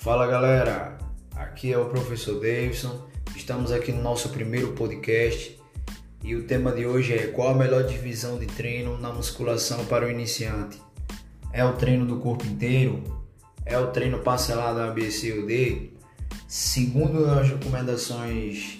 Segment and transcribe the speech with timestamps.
[0.00, 0.96] Fala galera,
[1.34, 3.08] aqui é o professor Davidson.
[3.34, 5.58] Estamos aqui no nosso primeiro podcast
[6.22, 10.06] e o tema de hoje é qual a melhor divisão de treino na musculação para
[10.06, 10.80] o iniciante?
[11.52, 13.02] É o treino do corpo inteiro?
[13.66, 15.90] É o treino parcelado A, B, C ou D?
[16.46, 18.78] Segundo as recomendações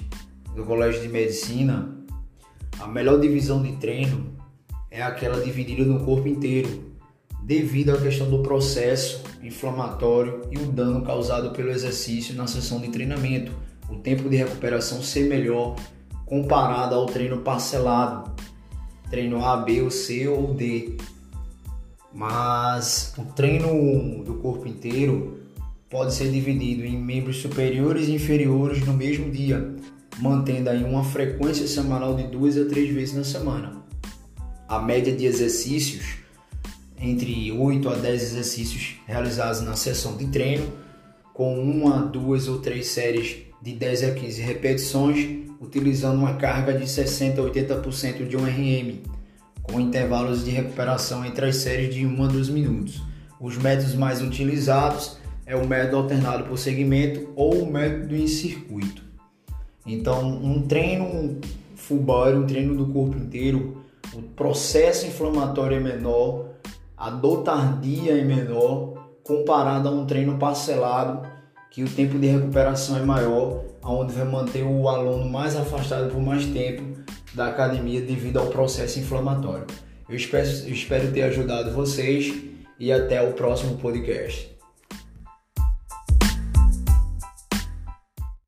[0.55, 1.99] do Colégio de Medicina,
[2.79, 4.37] a melhor divisão de treino
[4.89, 6.97] é aquela dividida no corpo inteiro,
[7.49, 12.89] devido à questão do processo inflamatório e o dano causado pelo exercício na sessão de
[12.89, 13.51] treinamento,
[13.89, 15.75] o tempo de recuperação ser melhor
[16.27, 18.31] comparado ao treino parcelado,
[19.09, 20.99] treino A, B ou C ou D.
[22.13, 25.39] Mas o treino do corpo inteiro
[25.89, 29.75] pode ser dividido em membros superiores e inferiores no mesmo dia,
[30.19, 33.83] mantendo aí uma frequência semanal de duas a três vezes na semana.
[34.69, 36.28] A média de exercícios
[37.01, 40.67] entre 8 a 10 exercícios realizados na sessão de treino,
[41.33, 46.89] com uma, duas ou três séries de 10 a 15 repetições, utilizando uma carga de
[46.89, 48.99] 60 a 80% de um RM,
[49.63, 53.03] com intervalos de recuperação entre as séries de 1 a 2 minutos.
[53.41, 59.03] Os métodos mais utilizados é o método alternado por segmento ou o método em circuito.
[59.87, 61.41] Então, um treino
[61.75, 66.49] full body, um treino do corpo inteiro, o processo inflamatório é menor,
[66.99, 71.29] a dor tardia é menor comparado a um treino parcelado
[71.71, 76.21] que o tempo de recuperação é maior, onde vai manter o aluno mais afastado por
[76.21, 76.99] mais tempo
[77.35, 79.67] da academia devido ao processo inflamatório.
[80.09, 82.35] Eu espero, eu espero ter ajudado vocês
[82.81, 84.58] e até o próximo podcast.